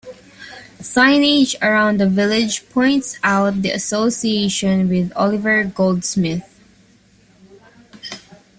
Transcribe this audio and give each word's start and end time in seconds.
Signage 0.79 1.53
around 1.61 1.97
the 1.99 2.09
village 2.09 2.67
points 2.69 3.19
out 3.23 3.61
the 3.61 3.69
association 3.69 4.89
with 4.89 5.13
Oliver 5.15 5.63
Goldsmith. 5.65 6.41